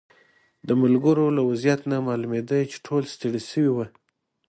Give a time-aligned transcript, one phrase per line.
[0.67, 3.85] د ملګرو له وضعیت نه معلومېده چې ټول ستړي شوي وو.